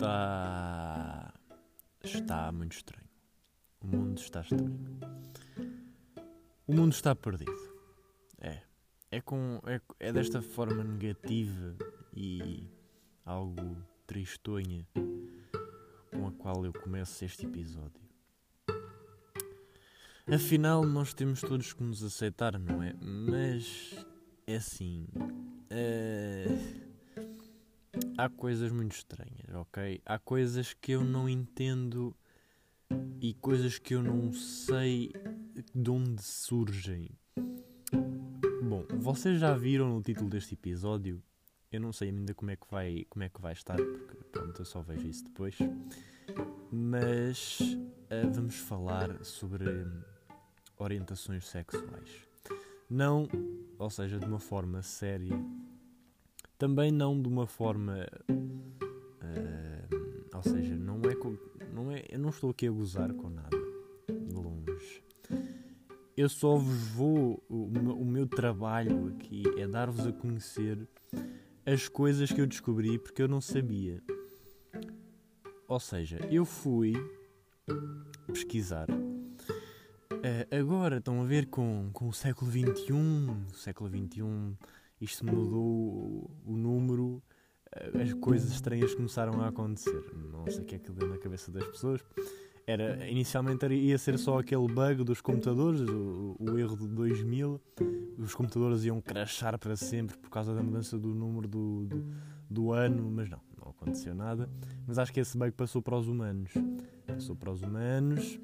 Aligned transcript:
está. 0.00 1.34
está 2.02 2.52
muito 2.52 2.72
estranho. 2.72 3.08
O 3.82 3.86
mundo 3.86 4.18
está 4.18 4.40
estranho. 4.40 5.00
O 6.66 6.74
mundo 6.74 6.92
está 6.92 7.14
perdido. 7.14 7.52
É. 8.40 8.62
É, 9.10 9.20
com, 9.20 9.60
é, 9.66 9.80
é 9.98 10.12
desta 10.12 10.40
forma 10.40 10.82
negativa 10.84 11.76
e 12.14 12.66
algo 13.24 13.76
tristonha 14.06 14.86
com 16.10 16.26
a 16.26 16.32
qual 16.32 16.64
eu 16.64 16.72
começo 16.72 17.22
este 17.24 17.44
episódio. 17.44 18.00
Afinal, 20.32 20.84
nós 20.86 21.12
temos 21.12 21.40
todos 21.40 21.72
que 21.72 21.82
nos 21.82 22.02
aceitar, 22.04 22.58
não 22.58 22.82
é? 22.82 22.94
Mas 23.00 24.06
é 24.46 24.56
assim. 24.56 25.08
Uh, 25.16 26.29
há 28.20 28.28
coisas 28.28 28.70
muito 28.70 28.92
estranhas, 28.92 29.54
ok? 29.54 30.02
Há 30.04 30.18
coisas 30.18 30.74
que 30.74 30.92
eu 30.92 31.02
não 31.02 31.26
entendo 31.26 32.14
e 33.18 33.32
coisas 33.34 33.78
que 33.78 33.94
eu 33.94 34.02
não 34.02 34.30
sei 34.32 35.10
de 35.74 35.90
onde 35.90 36.22
surgem. 36.22 37.08
Bom, 38.62 38.84
vocês 38.98 39.40
já 39.40 39.54
viram 39.54 39.88
no 39.88 40.02
título 40.02 40.28
deste 40.28 40.52
episódio? 40.52 41.22
Eu 41.72 41.80
não 41.80 41.94
sei 41.94 42.10
ainda 42.10 42.34
como 42.34 42.50
é 42.50 42.56
que 42.56 42.66
vai, 42.70 43.06
como 43.08 43.22
é 43.22 43.28
que 43.30 43.40
vai 43.40 43.54
estar, 43.54 43.76
porque 43.76 44.16
pronto, 44.30 44.60
eu 44.60 44.66
só 44.66 44.82
vejo 44.82 45.08
isso 45.08 45.24
depois. 45.24 45.56
Mas 46.70 47.58
uh, 47.60 48.30
vamos 48.34 48.56
falar 48.56 49.24
sobre 49.24 49.64
orientações 50.76 51.46
sexuais. 51.46 52.28
Não, 52.88 53.26
ou 53.78 53.88
seja, 53.88 54.18
de 54.18 54.26
uma 54.26 54.40
forma 54.40 54.82
séria, 54.82 55.40
também 56.60 56.92
não 56.92 57.20
de 57.20 57.26
uma 57.26 57.46
forma. 57.46 58.06
Uh, 58.30 59.88
ou 60.34 60.42
seja, 60.42 60.76
não 60.76 60.96
é, 60.96 61.16
não 61.72 61.90
é. 61.90 62.04
Eu 62.10 62.18
não 62.18 62.28
estou 62.28 62.50
aqui 62.50 62.68
a 62.68 62.70
gozar 62.70 63.14
com 63.14 63.30
nada. 63.30 63.56
Longe. 64.30 65.02
Eu 66.14 66.28
só 66.28 66.56
vos 66.56 66.88
vou. 66.88 67.42
O, 67.48 67.64
o 67.64 68.04
meu 68.04 68.26
trabalho 68.26 69.08
aqui 69.08 69.42
é 69.56 69.66
dar-vos 69.66 70.06
a 70.06 70.12
conhecer 70.12 70.86
as 71.64 71.88
coisas 71.88 72.30
que 72.30 72.42
eu 72.42 72.46
descobri 72.46 72.98
porque 72.98 73.22
eu 73.22 73.28
não 73.28 73.40
sabia. 73.40 74.02
Ou 75.66 75.80
seja, 75.80 76.18
eu 76.30 76.44
fui 76.44 76.92
pesquisar. 78.26 78.86
Uh, 78.90 80.54
agora 80.54 80.98
estão 80.98 81.22
a 81.22 81.24
ver 81.24 81.46
com, 81.46 81.88
com 81.94 82.06
o 82.08 82.12
século 82.12 82.50
XXI. 82.50 82.92
O 83.50 83.54
século 83.54 83.88
XXI 83.88 84.58
isto 85.00 85.24
mudou 85.24 86.30
o 86.44 86.56
número, 86.56 87.22
eh, 87.74 88.02
as 88.02 88.12
coisas 88.14 88.50
estranhas 88.50 88.94
começaram 88.94 89.40
a 89.40 89.48
acontecer. 89.48 90.02
Não 90.32 90.44
sei 90.50 90.62
o 90.62 90.64
que 90.64 90.74
é 90.74 90.78
que 90.78 90.90
deu 90.92 91.08
na 91.08 91.18
cabeça 91.18 91.50
das 91.50 91.66
pessoas. 91.66 92.04
Era, 92.66 93.08
inicialmente 93.08 93.64
era, 93.64 93.74
ia 93.74 93.98
ser 93.98 94.18
só 94.18 94.38
aquele 94.38 94.68
bug 94.68 95.02
dos 95.02 95.20
computadores, 95.20 95.80
o, 95.80 96.36
o, 96.38 96.58
erro 96.58 96.76
de 96.76 96.86
2000. 96.86 97.60
Os 98.18 98.34
computadores 98.34 98.84
iam 98.84 99.00
crashar 99.00 99.58
para 99.58 99.74
sempre 99.74 100.16
por 100.18 100.30
causa 100.30 100.54
da 100.54 100.62
mudança 100.62 100.98
do 100.98 101.14
número 101.14 101.48
do, 101.48 101.86
do, 101.86 102.04
do 102.48 102.72
ano, 102.72 103.10
mas 103.10 103.28
não, 103.28 103.40
não 103.58 103.70
aconteceu 103.70 104.14
nada. 104.14 104.48
Mas 104.86 104.98
acho 104.98 105.12
que 105.12 105.20
esse 105.20 105.36
bug 105.36 105.50
passou 105.52 105.82
para 105.82 105.96
os 105.96 106.06
humanos. 106.06 106.52
Passou 107.06 107.34
para 107.34 107.50
os 107.50 107.62
humanos 107.62 108.38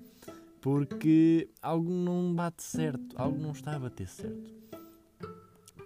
porque 0.61 1.49
algo 1.63 1.93
não 1.93 2.35
bate 2.35 2.65
certo, 2.65 3.15
algo 3.15 3.39
não 3.39 3.53
está 3.53 3.77
a 3.77 3.79
bater 3.79 4.09
certo. 4.09 4.56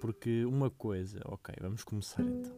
Porque 0.00 0.44
uma 0.44 0.70
coisa, 0.70 1.20
ok, 1.26 1.54
vamos 1.60 1.84
começar 1.84 2.22
então. 2.22 2.56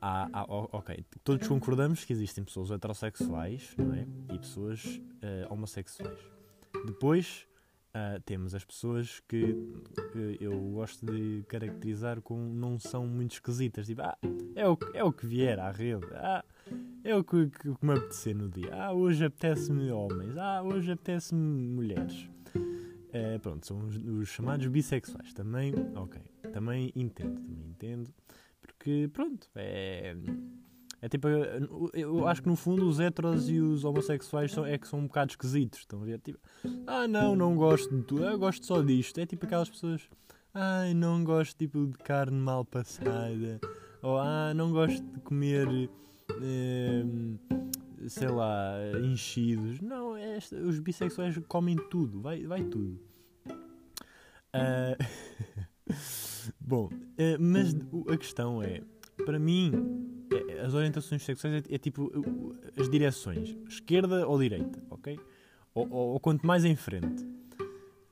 Há, 0.00 0.28
há, 0.32 0.44
ok, 0.48 1.04
todos 1.22 1.46
concordamos 1.46 2.04
que 2.04 2.12
existem 2.12 2.42
pessoas 2.42 2.70
heterossexuais 2.70 3.74
não 3.76 3.92
é? 3.94 4.06
e 4.32 4.38
pessoas 4.38 4.84
uh, 4.86 5.52
homossexuais. 5.52 6.18
Depois 6.86 7.46
uh, 7.90 8.20
temos 8.24 8.54
as 8.54 8.64
pessoas 8.64 9.20
que 9.28 9.44
uh, 9.44 10.36
eu 10.40 10.58
gosto 10.72 11.04
de 11.04 11.44
caracterizar 11.48 12.22
como 12.22 12.42
não 12.42 12.78
são 12.78 13.06
muito 13.06 13.32
esquisitas. 13.32 13.86
Tipo, 13.86 14.02
ah, 14.02 14.16
é 14.54 14.66
o, 14.66 14.78
é 14.94 15.04
o 15.04 15.12
que 15.12 15.26
vier 15.26 15.58
à 15.60 15.70
rede. 15.70 16.06
Ah, 16.14 16.42
é 17.04 17.14
o 17.14 17.22
que, 17.22 17.48
que, 17.48 17.74
que 17.74 17.86
me 17.86 17.92
apetecer 17.92 18.34
no 18.34 18.48
dia. 18.48 18.70
Ah, 18.72 18.92
hoje 18.92 19.24
apetece-me 19.24 19.90
homens. 19.90 20.36
Ah, 20.38 20.62
hoje 20.62 20.92
apetece-me 20.92 21.40
mulheres. 21.40 22.28
Uh, 23.10 23.40
pronto, 23.40 23.66
são 23.66 23.78
os, 23.86 23.96
os, 23.96 24.28
chamados 24.28 24.66
bissexuais. 24.68 25.32
Também, 25.34 25.72
ok, 25.96 26.20
também 26.52 26.92
entendo, 26.94 27.40
também 27.40 27.68
entendo. 27.68 28.14
Porque, 28.60 29.10
pronto, 29.12 29.48
é. 29.54 30.16
É 31.02 31.08
tipo, 31.08 31.28
eu 31.94 32.26
acho 32.26 32.42
que 32.42 32.48
no 32.48 32.54
fundo 32.56 32.86
os 32.86 33.00
heteros 33.00 33.48
e 33.48 33.58
os 33.58 33.84
homossexuais 33.84 34.52
são, 34.52 34.66
é 34.66 34.76
que 34.76 34.86
são 34.86 34.98
um 34.98 35.06
bocado 35.06 35.32
esquisitos. 35.32 35.80
Estão 35.80 36.02
a 36.02 36.04
ver? 36.04 36.20
Tipo, 36.20 36.38
ah, 36.86 37.08
não, 37.08 37.34
não 37.34 37.56
gosto 37.56 37.96
de 37.96 38.02
tudo, 38.02 38.24
eu 38.24 38.38
gosto 38.38 38.66
só 38.66 38.82
disto. 38.82 39.18
É 39.18 39.24
tipo 39.24 39.46
aquelas 39.46 39.70
pessoas, 39.70 40.02
ai, 40.52 40.92
não 40.92 41.24
gosto 41.24 41.56
tipo 41.56 41.86
de 41.86 41.96
carne 41.98 42.38
mal 42.38 42.66
passada. 42.66 43.58
Ou, 44.02 44.18
ah, 44.18 44.52
não 44.54 44.72
gosto 44.72 45.02
de 45.02 45.20
comer. 45.20 45.88
Eh, 46.42 47.02
sei 48.08 48.28
lá, 48.28 48.74
enchidos. 49.02 49.80
Não, 49.80 50.16
é 50.16 50.38
os 50.64 50.78
bissexuais 50.78 51.38
comem 51.48 51.76
tudo, 51.76 52.20
vai, 52.20 52.44
vai 52.44 52.62
tudo. 52.64 53.00
Uh, 54.52 54.96
bom, 56.60 56.86
uh, 56.86 57.38
mas 57.38 57.74
a 58.08 58.16
questão 58.16 58.62
é, 58.62 58.82
para 59.24 59.38
mim, 59.38 59.72
é, 60.32 60.60
as 60.60 60.74
orientações 60.74 61.22
sexuais 61.22 61.64
é, 61.68 61.74
é, 61.74 61.78
tipo 61.78 62.10
as 62.76 62.88
direções, 62.88 63.56
esquerda 63.68 64.26
ou 64.26 64.38
direita, 64.38 64.82
ok? 64.90 65.18
Ou, 65.74 65.88
ou, 65.90 66.08
ou 66.12 66.20
quanto 66.20 66.46
mais 66.46 66.64
em 66.64 66.74
frente. 66.74 67.24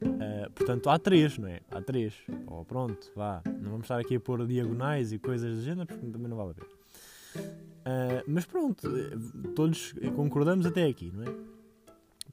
Uh, 0.01 0.51
portanto, 0.55 0.89
há 0.89 0.99
três, 0.99 1.39
não 1.39 1.49
é? 1.49 1.61
Há 1.71 1.83
três. 1.83 2.15
Oh, 2.47 2.65
pronto, 2.65 3.11
vá. 3.17 3.43
Não 3.61 3.73
vamos 3.73 3.85
estar 3.85 3.99
aqui 3.99 4.15
a 4.15 4.21
pôr 4.21 4.47
diagonais 4.47 5.13
e 5.13 5.19
coisas 5.19 5.57
do 5.57 5.63
género, 5.63 5.87
porque 5.87 6.07
também 6.07 6.29
não 6.29 6.37
vale 6.37 6.53
a 6.53 6.55
pena. 6.55 6.78
Uh, 7.89 8.23
mas 8.27 8.45
pronto, 8.45 8.87
todos 9.55 9.95
concordamos 10.15 10.67
até 10.67 10.85
aqui, 10.85 11.11
não 11.11 11.23
é? 11.23 11.35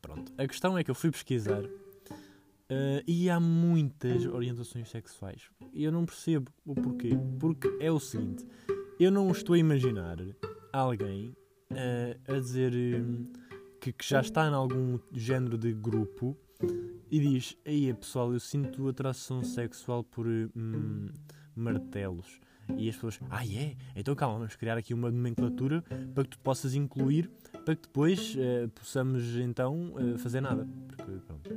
Pronto, 0.02 0.34
a 0.38 0.46
questão 0.46 0.78
é 0.78 0.84
que 0.84 0.92
eu 0.92 0.96
fui 0.96 1.10
pesquisar 1.10 1.64
uh, 1.64 3.02
e 3.08 3.30
há 3.30 3.40
muitas 3.40 4.26
orientações 4.26 4.90
sexuais. 4.90 5.44
E 5.72 5.86
eu 5.86 5.94
não 5.94 6.06
percebo 6.06 6.52
o 6.66 6.76
porquê. 6.76 7.12
Porque 7.40 7.74
é 7.80 7.90
o 7.90 8.02
seguinte: 8.02 8.46
eu 9.00 9.10
não 9.10 9.32
estou 9.32 9.56
a 9.56 9.58
imaginar 9.58 10.18
alguém 10.74 11.34
uh, 11.72 12.34
a 12.34 12.38
dizer 12.38 12.74
que, 13.80 13.94
que, 13.94 14.06
já 14.06 14.20
está 14.20 14.50
em 14.50 14.54
algum 14.54 15.00
género 15.14 15.58
de 15.58 15.72
grupo 15.72 16.38
e 17.10 17.18
diz: 17.18 17.58
Aí 17.66 17.94
pessoal, 17.94 18.34
eu 18.34 18.42
sinto 18.42 18.90
atração 18.90 19.42
sexual 19.42 20.04
por 20.04 20.28
hum, 20.28 21.08
martelos. 21.56 22.42
E 22.78 22.90
as 22.90 22.96
pessoas, 22.96 23.20
ah, 23.30 23.46
é? 23.46 23.76
Então 23.96 24.16
calma, 24.16 24.40
vamos 24.40 24.56
criar 24.56 24.78
aqui 24.78 24.94
uma 24.94 25.12
nomenclatura 25.12 25.84
para 26.14 26.24
que 26.24 26.32
tu 26.32 26.40
possas 26.40 26.74
incluir, 26.74 27.30
para 27.64 27.76
que 27.76 27.84
depois 27.84 28.36
uh, 28.36 28.68
possamos 28.70 29.36
então 29.38 29.94
uh, 29.94 30.18
fazer 30.18 30.42
nada. 30.42 30.68
Porque 30.88 31.12
pronto, 31.26 31.50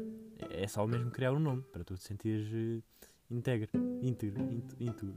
é 0.51 0.67
só 0.67 0.87
mesmo 0.87 1.11
criar 1.11 1.33
um 1.33 1.39
nome 1.39 1.63
para 1.73 1.83
tu 1.85 1.95
te 1.95 2.03
sentires 2.05 2.49
uh, 2.49 2.83
íntegro, 3.31 3.71
íntegro, 4.03 4.43
íntegro, 4.79 5.15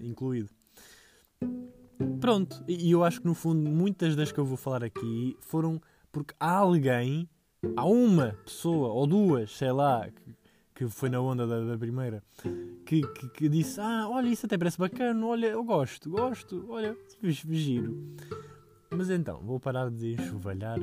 incluído. 0.00 0.50
Pronto, 2.20 2.64
e 2.66 2.90
eu 2.90 3.04
acho 3.04 3.20
que 3.20 3.26
no 3.26 3.34
fundo 3.34 3.68
muitas 3.68 4.16
das 4.16 4.32
que 4.32 4.38
eu 4.38 4.44
vou 4.44 4.56
falar 4.56 4.82
aqui 4.82 5.36
foram 5.40 5.80
porque 6.10 6.34
há 6.38 6.52
alguém, 6.52 7.28
há 7.76 7.84
uma 7.84 8.32
pessoa 8.44 8.88
ou 8.88 9.06
duas, 9.06 9.50
sei 9.50 9.72
lá, 9.72 10.08
que, 10.08 10.36
que 10.74 10.88
foi 10.88 11.08
na 11.08 11.20
onda 11.20 11.46
da, 11.46 11.60
da 11.64 11.78
primeira, 11.78 12.22
que, 12.84 13.00
que, 13.02 13.28
que, 13.28 13.48
disse: 13.48 13.80
Ah, 13.80 14.08
olha, 14.08 14.28
isso 14.28 14.46
até 14.46 14.58
parece 14.58 14.78
bacana, 14.78 15.24
olha, 15.24 15.46
eu 15.46 15.62
gosto, 15.62 16.10
gosto, 16.10 16.66
olha, 16.68 16.96
giro. 17.22 18.16
Mas 18.90 19.08
então, 19.10 19.40
vou 19.40 19.60
parar 19.60 19.90
de 19.90 20.14
enxovalhar 20.14 20.78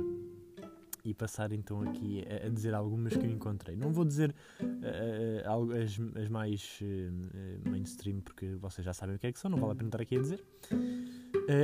e 1.03 1.13
passar 1.13 1.51
então 1.51 1.81
aqui 1.81 2.23
a, 2.29 2.45
a 2.45 2.49
dizer 2.49 2.73
algumas 2.73 3.15
que 3.15 3.25
eu 3.25 3.29
encontrei. 3.29 3.75
Não 3.75 3.91
vou 3.91 4.05
dizer 4.05 4.33
uh, 4.61 4.65
uh, 4.65 5.71
as, 5.73 5.99
as, 6.21 6.29
mais 6.29 6.79
uh, 6.81 7.69
mainstream, 7.69 8.21
porque 8.21 8.55
vocês 8.55 8.85
já 8.85 8.93
sabem 8.93 9.15
o 9.15 9.19
que 9.19 9.27
é 9.27 9.31
que 9.31 9.39
são, 9.39 9.49
não 9.49 9.59
vale 9.59 9.73
a 9.73 9.75
pena 9.75 9.87
estar 9.87 10.01
aqui 10.01 10.17
a 10.17 10.21
dizer. 10.21 10.43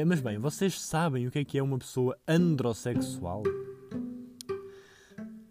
mas 0.05 0.19
bem, 0.19 0.37
vocês 0.37 0.79
sabem 0.81 1.27
o 1.27 1.31
que 1.31 1.39
é 1.39 1.45
que 1.45 1.57
é 1.57 1.63
uma 1.63 1.77
pessoa 1.77 2.17
androssexual? 2.27 3.43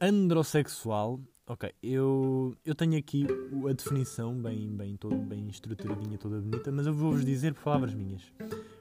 Androssexual 0.00 1.20
Ok, 1.48 1.72
eu, 1.80 2.56
eu 2.64 2.74
tenho 2.74 2.98
aqui 2.98 3.24
a 3.68 3.72
definição 3.72 4.34
bem, 4.34 4.68
bem, 4.68 4.96
todo, 4.96 5.16
bem 5.16 5.46
estruturadinha, 5.48 6.18
toda 6.18 6.40
bonita, 6.40 6.72
mas 6.72 6.86
eu 6.88 6.92
vou-vos 6.92 7.24
dizer 7.24 7.54
por 7.54 7.62
palavras 7.62 7.94
minhas. 7.94 8.22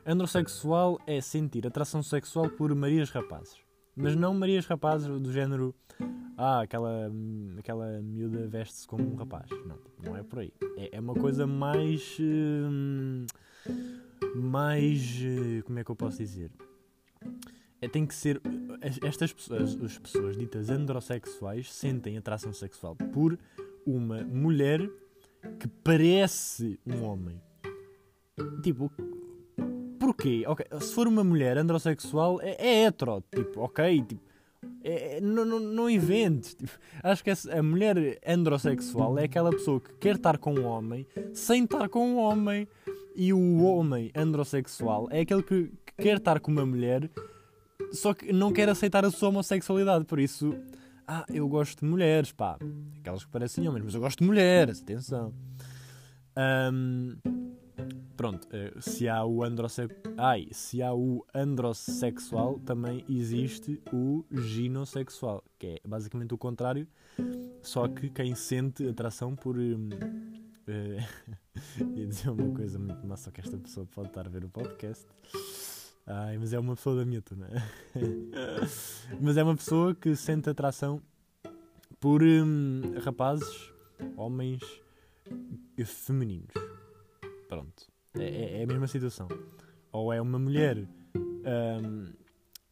Androssexual 0.04 1.00
é 1.06 1.22
sentir 1.22 1.68
atração 1.68 2.02
sexual 2.02 2.50
por 2.50 2.74
Marias 2.74 3.12
rapazes. 3.12 3.58
Mas 3.96 4.16
não 4.16 4.34
Marias 4.34 4.66
rapazes 4.66 5.08
do 5.08 5.32
género 5.32 5.76
ah, 6.38 6.62
aquela, 6.62 7.12
aquela 7.58 8.02
miúda 8.02 8.48
veste-se 8.48 8.86
como 8.88 9.10
um 9.10 9.16
rapaz. 9.16 9.50
Não, 9.66 9.78
não 10.04 10.18
é 10.18 10.24
por 10.24 10.40
aí. 10.40 10.52
É, 10.76 10.98
é 10.98 11.00
uma 11.00 11.14
coisa 11.14 11.48
mais. 11.48 12.18
Hum, 12.20 13.26
mais. 14.36 15.22
Eh, 15.22 15.62
como 15.62 15.80
é 15.80 15.84
que 15.84 15.92
eu 15.92 15.96
posso 15.96 16.18
dizer? 16.18 16.52
É, 17.86 17.88
tem 17.88 18.06
que 18.06 18.16
ser. 18.16 18.42
Estas 19.04 19.32
pessoas, 19.32 19.80
as 19.82 19.98
pessoas 20.00 20.36
ditas 20.36 20.70
androssexuais 20.70 21.72
sentem 21.72 22.18
atração 22.18 22.52
sexual 22.52 22.96
por 22.96 23.38
uma 23.86 24.24
mulher 24.24 24.90
que 25.60 25.68
parece 25.84 26.80
um 26.86 27.04
homem. 27.04 27.40
Tipo, 28.64 28.92
porquê? 30.00 30.44
Okay, 30.48 30.66
se 30.80 30.94
for 30.94 31.08
uma 31.08 31.24
mulher 31.24 31.58
androssexual, 31.60 32.42
é, 32.42 32.56
é 32.58 32.86
hetero. 32.86 33.24
Tipo, 33.34 33.62
ok, 33.62 34.02
tipo, 34.02 34.22
é, 34.84 35.18
é, 35.18 35.22
não, 35.22 35.46
não, 35.46 35.60
não 35.60 35.90
inventes. 35.90 36.56
Tipo, 36.58 36.74
acho 37.04 37.24
que 37.24 37.30
a 37.30 37.62
mulher 37.62 38.20
androssexual 38.26 39.20
é 39.20 39.26
aquela 39.26 39.52
pessoa 39.52 39.80
que 39.80 39.94
quer 39.94 40.16
estar 40.16 40.40
com 40.40 40.56
um 40.56 40.66
homem 40.66 41.06
sem 41.34 41.66
estar 41.66 41.88
com 41.88 42.14
um 42.14 42.18
homem. 42.18 42.68
E 43.16 43.32
o 43.32 43.64
homem 43.64 44.12
androssexual 44.14 45.08
é 45.10 45.22
aquele 45.22 45.42
que, 45.42 45.72
que 45.86 46.04
quer 46.04 46.18
estar 46.18 46.40
com 46.42 46.52
uma 46.52 46.66
mulher 46.66 47.10
só 47.92 48.14
que 48.14 48.32
não 48.32 48.52
quer 48.52 48.70
aceitar 48.70 49.06
a 49.06 49.12
sua 49.12 49.30
homossexualidade. 49.30 50.06
Por 50.06 50.20
isso, 50.20 50.56
ah, 51.08 51.26
eu 51.30 51.48
gosto 51.48 51.82
de 51.82 51.86
mulheres, 51.86 52.32
pá. 52.32 52.58
Aquelas 53.00 53.24
que 53.24 53.32
parecem 53.32 53.68
homens, 53.68 53.86
mas 53.86 53.96
eu 53.96 54.02
gosto 54.02 54.20
de 54.20 54.26
mulheres, 54.26 54.82
atenção. 54.82 55.34
Um, 56.38 57.16
pronto, 58.18 58.48
eh, 58.52 58.74
se 58.80 59.08
há 59.08 59.24
o 59.24 59.44
androssexual. 59.44 60.16
Ai, 60.18 60.48
se 60.52 60.82
há 60.82 60.94
o 60.94 61.26
androssexual, 61.34 62.60
também 62.60 63.06
existe 63.08 63.82
o 63.94 64.26
ginossexual, 64.32 65.44
que 65.60 65.68
é 65.68 65.80
basicamente 65.88 66.34
o 66.34 66.38
contrário, 66.38 66.88
só 67.62 67.88
que 67.88 68.10
quem 68.10 68.36
sente 68.36 68.88
atração 68.88 69.36
por. 69.36 69.58
Um, 69.58 69.90
uh, 70.68 71.36
ia 71.96 72.08
dizer 72.08 72.30
uma 72.30 72.54
coisa 72.56 72.80
muito 72.80 73.06
massa, 73.06 73.32
que 73.32 73.42
esta 73.42 73.58
pessoa 73.58 73.86
pode 73.94 74.08
estar 74.10 74.26
a 74.26 74.30
ver 74.30 74.44
o 74.44 74.50
podcast. 74.50 75.06
Ai, 76.08 76.38
mas 76.38 76.54
é 76.54 76.60
uma 76.60 76.76
pessoa 76.76 76.98
da 76.98 77.06
minha 77.06 77.22
turma. 77.22 77.48
mas 79.20 79.38
é 79.38 79.44
uma 79.44 79.56
pessoa 79.56 79.96
que 79.96 80.16
sente 80.16 80.50
atração 80.50 81.02
por 82.00 82.22
um, 82.22 82.82
rapazes, 83.04 83.74
homens 84.16 84.62
femininos. 85.84 86.54
Pronto. 87.50 87.88
É, 88.14 88.24
é, 88.24 88.60
é, 88.60 88.64
a 88.64 88.68
mesma 88.68 88.88
situação. 88.88 89.28
Ou 89.92 90.14
é 90.14 90.22
uma 90.22 90.38
mulher 90.38 90.88
um, 91.16 92.14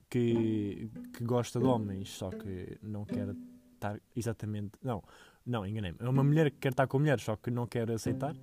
que, 0.09 0.89
que 1.17 1.23
gosta 1.23 1.59
de 1.59 1.65
homens, 1.65 2.09
só 2.09 2.29
que 2.29 2.77
não 2.83 3.03
quer 3.03 3.35
estar 3.73 3.99
exatamente. 4.15 4.73
Não, 4.83 5.03
não, 5.43 5.65
enganei-me. 5.65 5.97
É 5.99 6.07
uma 6.07 6.23
mulher 6.23 6.51
que 6.51 6.57
quer 6.57 6.71
estar 6.71 6.85
com 6.85 6.99
mulheres, 6.99 7.23
só 7.23 7.35
que 7.35 7.49
não 7.49 7.65
quer 7.65 7.89
aceitar. 7.89 8.35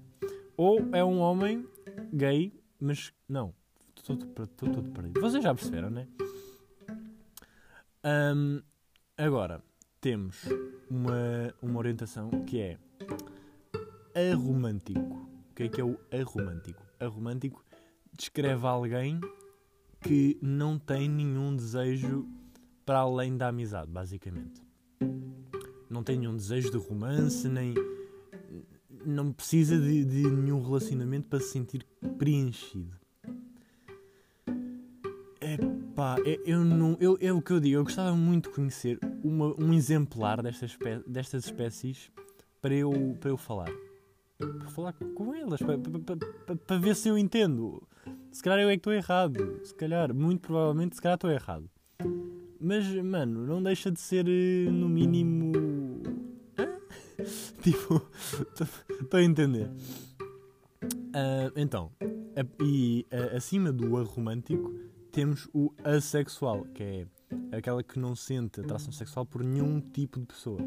Ou 0.56 0.80
é 0.92 1.04
um 1.04 1.20
homem 1.20 1.64
gay, 2.12 2.52
mas 2.80 3.12
não. 3.28 3.54
Estou 4.00 4.16
todo 4.16 4.90
perdido. 4.90 5.20
Vocês 5.20 5.42
já 5.42 5.54
perceberam, 5.54 5.90
né? 5.90 6.08
Um, 8.02 8.62
agora, 9.16 9.62
temos 10.00 10.36
uma, 10.88 11.54
uma 11.60 11.78
orientação 11.78 12.30
que 12.46 12.60
é 12.60 12.78
aromântico. 14.32 15.00
O 15.50 15.54
que 15.54 15.64
é 15.64 15.68
que 15.68 15.80
é 15.80 15.84
o 15.84 15.98
aromântico? 16.10 16.82
Aromântico 16.98 17.62
descreve 18.14 18.66
alguém 18.66 19.20
que 20.00 20.38
não 20.40 20.78
tem 20.78 21.06
nenhum 21.06 21.54
desejo 21.54 22.26
para 22.86 23.00
além 23.00 23.36
da 23.36 23.48
amizade, 23.48 23.90
basicamente. 23.90 24.62
Não 25.90 26.02
tem 26.02 26.18
nenhum 26.18 26.36
desejo 26.36 26.70
de 26.70 26.78
romance, 26.78 27.46
nem. 27.48 27.74
Não 29.04 29.30
precisa 29.30 29.78
de, 29.78 30.04
de 30.06 30.30
nenhum 30.30 30.62
relacionamento 30.62 31.28
para 31.28 31.40
se 31.40 31.50
sentir 31.50 31.86
preenchido. 32.16 32.99
Epá, 36.00 36.16
eu, 36.24 36.42
eu 36.46 36.64
não. 36.64 36.96
Eu, 36.98 37.18
é 37.20 37.30
o 37.30 37.42
que 37.42 37.50
eu 37.50 37.60
digo, 37.60 37.76
eu 37.76 37.84
gostava 37.84 38.16
muito 38.16 38.48
de 38.48 38.54
conhecer 38.56 38.98
uma, 39.22 39.54
um 39.62 39.74
exemplar 39.74 40.42
destas, 40.42 40.74
destas 41.06 41.44
espécies 41.44 42.10
para 42.62 42.74
eu, 42.74 42.90
para 43.20 43.28
eu 43.28 43.36
falar 43.36 43.70
para 44.38 44.70
falar 44.70 44.92
com 45.14 45.34
elas, 45.34 45.60
para, 45.60 45.76
para, 45.76 46.16
para, 46.16 46.56
para, 46.56 46.78
ver 46.78 46.96
se 46.96 47.10
eu 47.10 47.18
entendo. 47.18 47.86
Se 48.32 48.42
calhar 48.42 48.60
eu 48.60 48.70
é 48.70 48.72
que 48.72 48.78
estou 48.78 48.94
errado. 48.94 49.60
Se 49.62 49.74
calhar, 49.74 50.14
muito 50.14 50.40
provavelmente, 50.40 50.96
se 50.96 51.02
calhar 51.02 51.16
estou 51.16 51.30
errado. 51.30 51.68
Mas, 52.58 52.86
mano, 53.04 53.46
não 53.46 53.62
deixa 53.62 53.90
de 53.90 54.00
ser, 54.00 54.26
eh, 54.26 54.70
no 54.70 54.88
mínimo. 54.88 56.02
tipo, 57.60 58.02
estou 59.02 59.20
a 59.20 59.22
entender. 59.22 59.68
Uh, 60.82 61.52
então, 61.54 61.92
a, 62.00 62.64
e 62.64 63.06
uh, 63.12 63.36
acima 63.36 63.70
do 63.70 63.98
aromântico, 63.98 64.72
temos 65.10 65.48
o 65.52 65.72
assexual, 65.84 66.64
que 66.74 66.82
é 66.82 67.06
aquela 67.56 67.82
que 67.82 67.98
não 67.98 68.14
sente 68.14 68.60
atração 68.60 68.92
sexual 68.92 69.26
por 69.26 69.42
nenhum 69.42 69.80
tipo 69.80 70.20
de 70.20 70.26
pessoa. 70.26 70.60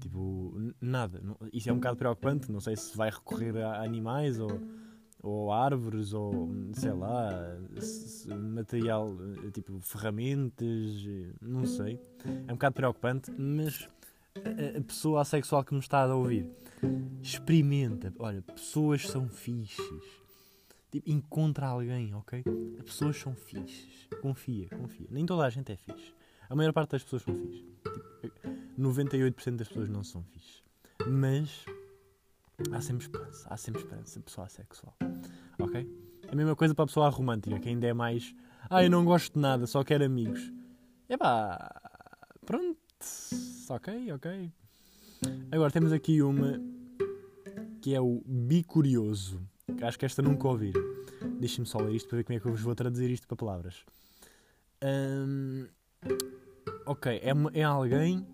Tipo, 0.00 0.72
nada. 0.80 1.22
Isso 1.52 1.70
é 1.70 1.72
um 1.72 1.76
bocado 1.76 1.96
preocupante. 1.96 2.50
Não 2.50 2.60
sei 2.60 2.76
se 2.76 2.96
vai 2.96 3.10
recorrer 3.10 3.56
a 3.58 3.82
animais 3.82 4.38
ou, 4.40 4.60
ou 5.22 5.52
árvores 5.52 6.12
ou 6.12 6.50
sei 6.72 6.92
lá, 6.92 7.30
material 8.54 9.16
tipo 9.52 9.78
ferramentas, 9.80 11.06
não 11.40 11.64
sei. 11.64 12.00
É 12.48 12.52
um 12.52 12.56
bocado 12.56 12.74
preocupante, 12.74 13.30
mas 13.38 13.88
a 14.76 14.82
pessoa 14.82 15.20
assexual 15.20 15.62
que 15.62 15.74
me 15.74 15.80
está 15.80 16.04
a 16.04 16.14
ouvir 16.14 16.48
experimenta. 17.22 18.12
Olha, 18.18 18.42
pessoas 18.42 19.06
são 19.06 19.28
fixes. 19.28 20.21
Tipo, 20.92 21.10
encontra 21.10 21.66
alguém, 21.68 22.14
ok? 22.14 22.44
As 22.78 22.84
pessoas 22.84 23.16
são 23.16 23.34
fixes. 23.34 24.06
Confia, 24.20 24.68
confia. 24.68 25.06
Nem 25.10 25.24
toda 25.24 25.46
a 25.46 25.48
gente 25.48 25.72
é 25.72 25.76
fixe. 25.76 26.12
A 26.50 26.54
maior 26.54 26.74
parte 26.74 26.90
das 26.90 27.02
pessoas 27.02 27.22
são 27.22 27.34
fixes. 27.34 27.64
Tipo, 28.20 28.38
98% 28.78 29.56
das 29.56 29.68
pessoas 29.68 29.88
não 29.88 30.04
são 30.04 30.22
fixe. 30.22 30.62
Mas 31.08 31.64
há 32.70 32.80
sempre 32.82 33.04
esperança. 33.06 33.48
Há 33.48 33.56
sempre 33.56 33.80
esperança. 33.80 34.20
Pessoa 34.20 34.46
assexual. 34.46 34.94
Ok? 35.58 35.88
A 36.30 36.36
mesma 36.36 36.54
coisa 36.54 36.74
para 36.74 36.84
a 36.84 36.86
pessoa 36.86 37.08
romântica, 37.08 37.58
que 37.58 37.70
ainda 37.70 37.86
é 37.86 37.94
mais. 37.94 38.34
Ah, 38.68 38.84
eu 38.84 38.90
não 38.90 39.02
gosto 39.02 39.32
de 39.32 39.40
nada, 39.40 39.66
só 39.66 39.82
quero 39.82 40.04
amigos. 40.04 40.52
Epá, 41.08 41.80
pronto. 42.44 42.78
Ok, 43.70 44.12
ok. 44.12 44.52
Agora 45.50 45.70
temos 45.70 45.90
aqui 45.90 46.20
uma 46.20 46.60
que 47.80 47.94
é 47.94 48.00
o 48.00 48.22
bicurioso. 48.26 49.40
Acho 49.82 49.98
que 49.98 50.04
esta 50.04 50.22
nunca 50.22 50.48
ouvi. 50.48 50.72
Deixem-me 51.38 51.66
só 51.66 51.78
ler 51.78 51.94
isto 51.94 52.08
para 52.08 52.18
ver 52.18 52.24
como 52.24 52.36
é 52.36 52.40
que 52.40 52.46
eu 52.46 52.52
vos 52.52 52.60
vou 52.60 52.74
traduzir 52.74 53.10
isto 53.10 53.26
para 53.26 53.36
palavras. 53.36 53.84
Um, 54.82 55.66
ok, 56.86 57.20
é, 57.22 57.60
é 57.60 57.62
alguém 57.62 58.26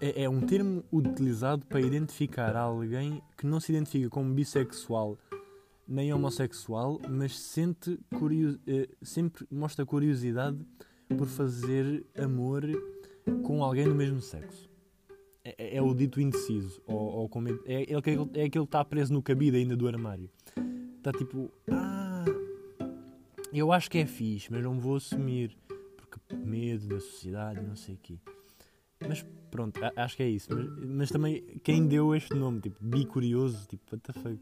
é, 0.00 0.24
é 0.24 0.28
um 0.28 0.40
termo 0.40 0.84
utilizado 0.92 1.66
para 1.66 1.80
identificar 1.80 2.56
alguém 2.56 3.22
que 3.36 3.46
não 3.46 3.60
se 3.60 3.72
identifica 3.72 4.10
como 4.10 4.32
bissexual 4.34 5.18
nem 5.86 6.12
homossexual, 6.12 7.00
mas 7.08 7.38
sente 7.38 7.98
curios, 8.18 8.58
eh, 8.66 8.88
sempre 9.02 9.46
mostra 9.50 9.84
curiosidade 9.84 10.58
por 11.18 11.26
fazer 11.26 12.06
amor 12.16 12.62
com 13.42 13.62
alguém 13.62 13.84
do 13.84 13.94
mesmo 13.94 14.20
sexo. 14.20 14.71
É, 15.44 15.76
é, 15.76 15.82
o 15.82 15.92
dito 15.92 16.20
indeciso, 16.20 16.80
ou, 16.86 16.96
ou 16.96 17.30
é, 17.66 17.72
é, 17.74 17.92
é, 17.92 17.96
aquele, 17.96 18.30
é 18.34 18.44
aquele 18.44 18.48
que 18.48 18.58
está 18.58 18.84
preso 18.84 19.12
no 19.12 19.20
cabide 19.20 19.56
ainda 19.56 19.76
do 19.76 19.88
armário. 19.88 20.30
Está 20.98 21.12
tipo, 21.12 21.50
ah, 21.68 22.24
eu 23.52 23.72
acho 23.72 23.90
que 23.90 23.98
é 23.98 24.06
fixe, 24.06 24.52
mas 24.52 24.62
não 24.62 24.78
vou 24.78 24.96
assumir, 24.96 25.56
porque 25.96 26.36
medo 26.36 26.86
da 26.86 27.00
sociedade, 27.00 27.60
não 27.60 27.74
sei 27.74 27.96
o 27.96 27.98
quê. 28.00 28.18
Mas 29.08 29.26
pronto, 29.50 29.80
acho 29.96 30.16
que 30.16 30.22
é 30.22 30.28
isso. 30.28 30.48
Mas, 30.54 30.86
mas, 30.86 31.10
também 31.10 31.42
quem 31.64 31.88
deu 31.88 32.14
este 32.14 32.34
nome, 32.34 32.60
tipo, 32.60 32.76
bicurioso, 32.80 33.66
tipo, 33.66 33.82
what 33.92 34.12
the 34.12 34.12
fuck. 34.12 34.40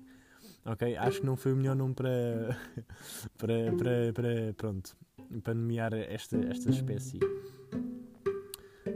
Ok, 0.67 0.97
acho 0.97 1.21
que 1.21 1.27
não 1.27 1.37
foi 1.37 1.55
o 1.55 1.57
melhor 1.57 1.75
nome 1.75 1.95
para, 1.95 2.59
para, 3.39 3.73
para, 3.73 4.13
para 4.13 4.55
pronto, 4.55 4.95
para 5.43 5.55
nomear 5.55 5.95
esta, 5.95 6.37
esta 6.37 6.69
espécie. 6.69 7.19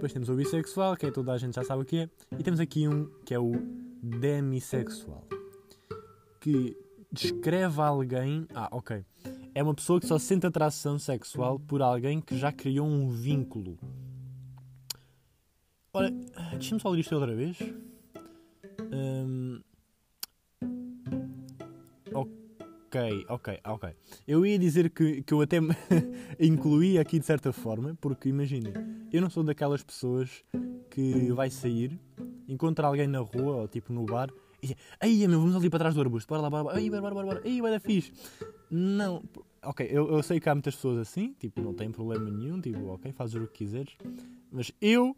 Depois 0.05 0.13
temos 0.13 0.29
o 0.29 0.35
bissexual, 0.35 0.99
que 0.99 1.07
é 1.07 1.11
toda 1.11 1.33
a 1.33 1.39
gente 1.39 1.55
já 1.55 1.65
sabe 1.65 1.81
o 1.81 1.85
que 1.87 1.97
é. 1.97 2.11
E 2.39 2.43
temos 2.43 2.61
aqui 2.61 2.87
um 2.87 3.07
que 3.25 3.33
é 3.33 3.39
o 3.39 3.53
demissexual. 4.03 5.27
Que 6.39 6.77
descreve 7.11 7.81
alguém. 7.81 8.47
Ah, 8.55 8.69
ok. 8.71 9.03
É 9.55 9.63
uma 9.63 9.73
pessoa 9.73 9.99
que 9.99 10.07
só 10.07 10.19
sente 10.19 10.47
atração 10.47 10.99
sexual 10.99 11.59
por 11.59 11.81
alguém 11.81 12.21
que 12.21 12.37
já 12.37 12.53
criou 12.53 12.87
um 12.87 13.09
vínculo 13.09 13.79
Ora, 15.91 16.11
deixa-me 16.51 16.83
só 16.83 16.91
ler 16.91 17.01
isto 17.01 17.15
outra 17.15 17.35
vez. 17.35 17.57
Um, 18.93 19.59
ok, 22.95 23.27
ok, 23.29 23.61
ok. 23.65 23.91
Eu 24.27 24.47
ia 24.47 24.59
dizer 24.59 24.91
que, 24.91 25.23
que 25.23 25.35
eu 25.35 25.41
até 25.41 25.61
me 25.61 25.75
incluí 26.39 26.99
aqui 26.99 27.19
de 27.19 27.27
certa 27.27 27.53
forma, 27.53 27.97
porque 28.01 28.29
imaginem, 28.29 28.73
eu 29.13 29.21
não 29.21 29.29
sou 29.29 29.43
daquelas 29.43 29.83
pessoas 29.83 30.45
que 30.91 31.33
vai 31.33 31.51
sair, 31.51 31.99
encontra 32.49 32.87
alguém 32.87 33.09
na 33.09 33.19
rua 33.19 33.57
ou 33.57 33.69
tipo 33.69 33.93
no 33.93 34.05
bar 34.05 34.31
e 34.63 34.77
aí 35.01 35.27
meu, 35.27 35.41
vamos 35.41 35.57
ali 35.57 35.69
para 35.69 35.81
trás 35.81 35.95
do 35.95 36.01
arbusto, 36.01 36.29
bora 36.29 36.43
lá, 36.43 36.49
bora, 36.49 36.65
bora, 36.65 36.77
aí, 36.79 36.89
bora, 36.89 37.03
bora, 37.03 37.27
bora, 37.27 37.43
aí 37.45 37.61
vai 37.61 37.73
dar 37.73 37.81
fixe. 37.81 38.13
Não, 38.71 39.23
ok, 39.63 39.87
eu, 39.91 40.09
eu 40.09 40.23
sei 40.23 40.39
que 40.39 40.49
há 40.49 40.55
muitas 40.55 40.77
pessoas 40.77 40.99
assim, 40.99 41.35
tipo, 41.39 41.61
não 41.61 41.75
tem 41.75 41.91
problema 41.91 42.31
nenhum, 42.31 42.61
tipo, 42.61 42.87
ok, 42.87 43.13
fazes 43.13 43.35
o 43.35 43.47
que 43.49 43.65
quiseres, 43.65 43.95
mas 44.51 44.73
eu, 44.81 45.17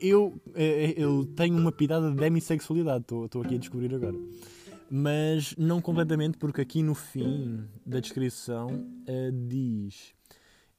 eu, 0.00 0.38
eh, 0.54 0.94
eu 0.96 1.24
tenho 1.34 1.56
uma 1.56 1.72
pitada 1.72 2.10
de 2.10 2.16
demissexualidade, 2.16 3.00
estou 3.00 3.42
aqui 3.42 3.54
a 3.54 3.58
descobrir 3.58 3.92
agora. 3.94 4.16
Mas 4.90 5.54
não 5.56 5.80
completamente, 5.82 6.38
porque 6.38 6.60
aqui 6.60 6.82
no 6.82 6.94
fim 6.94 7.68
da 7.84 8.00
descrição 8.00 8.68
uh, 8.68 9.46
diz 9.46 10.14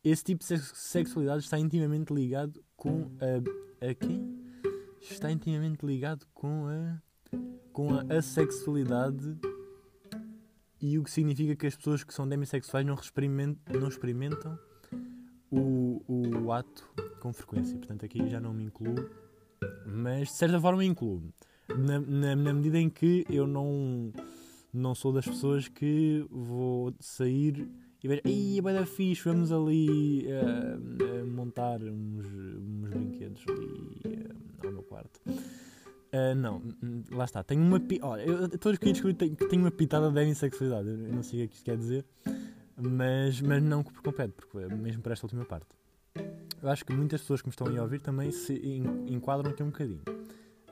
esse 0.03 0.23
tipo 0.23 0.45
de 0.45 0.57
sexualidade 0.57 1.43
está 1.43 1.59
intimamente 1.59 2.13
ligado 2.13 2.63
com 2.75 3.11
a. 3.19 3.85
a 3.85 3.93
quem? 3.93 4.39
Está 5.01 5.29
intimamente 5.29 5.85
ligado 5.85 6.25
com 6.33 6.67
a. 6.67 7.01
com 7.73 7.93
a 7.93 8.17
assexualidade 8.17 9.37
e 10.81 10.97
o 10.97 11.03
que 11.03 11.11
significa 11.11 11.55
que 11.55 11.67
as 11.67 11.75
pessoas 11.75 12.03
que 12.03 12.13
são 12.13 12.27
demissexuais 12.27 12.85
não 12.85 12.95
experimentam, 12.95 13.79
não 13.79 13.89
experimentam 13.89 14.57
o, 15.51 16.01
o 16.07 16.51
ato 16.53 16.89
com 17.19 17.33
frequência. 17.33 17.77
Portanto, 17.77 18.05
aqui 18.05 18.29
já 18.29 18.39
não 18.39 18.53
me 18.53 18.63
incluo, 18.63 19.09
mas 19.85 20.29
de 20.29 20.33
certa 20.35 20.59
forma 20.61 20.83
incluo. 20.85 21.33
Na, 21.77 21.99
na, 21.99 22.35
na 22.35 22.53
medida 22.53 22.79
em 22.79 22.89
que 22.89 23.25
eu 23.29 23.45
não, 23.45 24.11
não 24.73 24.95
sou 24.95 25.13
das 25.13 25.25
pessoas 25.25 25.67
que 25.67 26.25
vou 26.29 26.93
sair 26.99 27.67
e 28.01 28.07
vejo, 28.07 28.21
ai, 28.25 28.61
vai 28.61 28.73
dar 28.73 28.85
fixe, 28.85 29.23
vamos 29.25 29.51
ali 29.51 30.25
uh, 30.27 31.23
uh, 31.23 31.27
montar 31.27 31.81
uns, 31.81 32.25
uns 32.25 32.89
brinquedos 32.89 33.43
ali 33.49 34.01
uh, 34.05 34.65
ao 34.65 34.71
meu 34.71 34.83
quarto. 34.83 35.19
não, 36.37 36.61
lá 37.11 37.25
está, 37.25 37.43
tenho 37.43 37.61
uma. 37.61 37.81
Olha, 38.01 38.21
eu 38.21 38.45
estou 38.45 38.71
a 38.71 38.75
descobrir 38.75 39.15
que 39.15 39.47
tenho 39.47 39.63
uma 39.63 39.71
pitada 39.71 40.07
de 40.07 40.13
demissexualidade. 40.13 40.87
Eu 40.87 41.13
não 41.13 41.23
sei 41.23 41.43
o 41.43 41.49
que 41.49 41.55
isto 41.55 41.65
quer 41.65 41.75
dizer, 41.75 42.05
mas, 42.77 43.41
mas 43.41 43.61
não 43.61 43.83
por 43.83 44.01
completo, 44.01 44.33
porque 44.33 44.73
mesmo 44.75 45.01
para 45.01 45.11
esta 45.11 45.25
última 45.25 45.43
parte. 45.43 45.67
Eu 46.61 46.69
acho 46.69 46.85
que 46.85 46.93
muitas 46.93 47.19
pessoas 47.21 47.41
que 47.41 47.47
me 47.47 47.51
estão 47.51 47.67
a 47.67 47.81
ouvir 47.81 48.01
também 48.01 48.31
se 48.31 48.53
enquadram 49.07 49.51
aqui 49.51 49.61
um 49.61 49.67
bocadinho. 49.67 50.18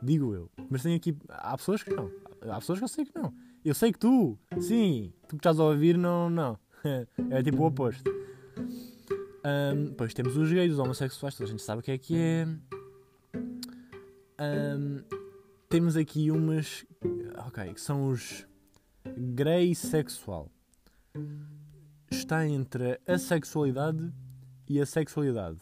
Digo 0.01 0.33
eu. 0.33 0.49
Mas 0.69 0.83
tem 0.83 0.95
aqui. 0.95 1.15
Há 1.29 1.57
pessoas 1.57 1.83
que 1.83 1.93
não. 1.93 2.11
Há 2.41 2.59
pessoas 2.59 2.79
que 2.79 2.85
eu 2.85 2.89
sei 2.89 3.05
que 3.05 3.15
não. 3.15 3.33
Eu 3.65 3.73
sei 3.73 3.91
que 3.91 3.99
tu, 3.99 4.37
sim, 4.59 5.11
tu 5.23 5.29
que 5.29 5.35
estás 5.35 5.59
a 5.59 5.63
ouvir, 5.63 5.97
não, 5.97 6.29
não. 6.29 6.57
é 7.29 7.43
tipo 7.43 7.63
o 7.63 7.65
oposto. 7.65 8.09
Um, 9.43 9.85
depois 9.85 10.13
temos 10.13 10.35
os 10.37 10.51
gays, 10.51 10.73
os 10.73 10.79
homossexuais, 10.79 11.35
toda 11.35 11.47
a 11.47 11.51
gente 11.51 11.61
sabe 11.61 11.79
o 11.79 11.83
que 11.83 11.91
é 11.91 11.97
que 11.97 12.17
é. 12.17 12.47
Um, 14.39 15.03
temos 15.69 15.97
aqui 15.97 16.31
umas. 16.31 16.85
Ok, 17.47 17.73
que 17.73 17.81
são 17.81 18.07
os. 18.07 18.45
Grey 19.05 19.73
sexual. 19.73 20.51
Está 22.11 22.45
entre 22.45 22.99
a 23.07 23.17
sexualidade 23.17 24.13
e 24.69 24.79
a 24.79 24.85
sexualidade. 24.85 25.59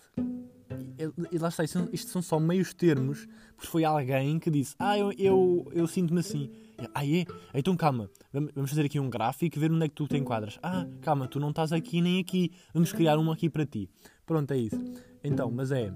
E, 1.32 1.38
lá 1.38 1.50
está, 1.50 1.64
isto 1.64 1.90
isto 1.92 2.12
são 2.12 2.22
só 2.22 2.40
meios 2.40 2.74
termos, 2.74 3.28
porque 3.56 3.68
foi 3.68 3.84
alguém 3.84 4.40
que 4.40 4.50
disse: 4.50 4.76
Ah, 4.80 4.98
eu, 4.98 5.12
eu, 5.18 5.72
eu 5.74 5.88
sinto-me 5.88 6.20
assim. 6.20 6.52
Ah, 6.94 7.06
é? 7.06 7.26
Então 7.54 7.76
calma, 7.76 8.10
vamos 8.32 8.70
fazer 8.70 8.86
aqui 8.86 9.00
um 9.00 9.10
gráfico 9.10 9.58
e 9.58 9.60
ver 9.60 9.72
onde 9.72 9.86
é 9.86 9.90
que 9.90 9.96
tu 9.96 10.08
te 10.08 10.18
enquadras. 10.18 10.60
Ah, 10.62 10.86
calma, 11.02 11.28
tu 11.28 11.40
não 11.40 11.50
estás 11.50 11.72
aqui 11.72 12.02
nem 12.02 12.20
aqui. 12.20 12.52
Vamos 12.74 12.92
criar 12.92 13.18
um 13.18 13.32
aqui 13.32 13.50
para 13.50 13.66
ti. 13.66 13.90
Pronto, 14.26 14.52
é 14.52 14.58
isso. 14.58 14.82
Então, 15.24 15.50
mas 15.52 15.72
é. 15.72 15.94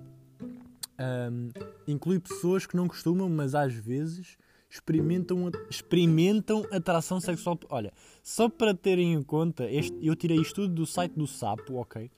Um, 1.32 1.50
inclui 1.88 2.20
pessoas 2.20 2.65
que 2.65 2.75
não 2.75 2.88
costumam, 2.88 3.29
mas 3.29 3.56
às 3.56 3.74
vezes 3.74 4.38
experimentam, 4.70 5.50
experimentam 5.70 6.65
atração 6.72 7.20
sexual. 7.20 7.58
Olha, 7.70 7.91
só 8.22 8.48
para 8.48 8.74
terem 8.74 9.13
em 9.13 9.24
conta, 9.24 9.70
este, 9.70 9.98
eu 10.06 10.15
tirei 10.15 10.38
isto 10.39 10.56
tudo 10.56 10.74
do 10.74 10.86
site 10.86 11.13
do 11.13 11.25
Sapo, 11.25 11.75
ok? 11.75 12.12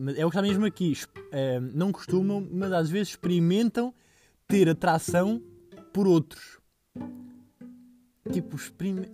Mas 0.00 0.18
é 0.18 0.24
o 0.24 0.30
que 0.30 0.36
está 0.36 0.42
mesmo 0.42 0.64
aqui. 0.64 0.94
Uh, 1.16 1.60
não 1.74 1.92
costumam, 1.92 2.46
mas 2.50 2.72
às 2.72 2.88
vezes 2.88 3.08
experimentam 3.08 3.92
ter 4.48 4.68
atração 4.68 5.42
por 5.92 6.06
outros. 6.06 6.58
Tipo, 8.32 8.56
exprime... 8.56 9.10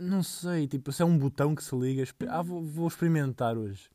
Não 0.00 0.22
sei, 0.22 0.66
tipo, 0.66 0.90
se 0.90 1.02
é 1.02 1.04
um 1.04 1.18
botão 1.18 1.54
que 1.54 1.62
se 1.62 1.76
liga. 1.76 2.04
Ah, 2.28 2.42
vou, 2.42 2.62
vou 2.62 2.88
experimentar 2.88 3.58
hoje. 3.58 3.90